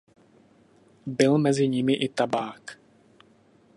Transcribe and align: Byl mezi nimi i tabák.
Byl 1.05 1.37
mezi 1.37 1.67
nimi 1.67 1.93
i 1.93 2.09
tabák. 2.09 2.79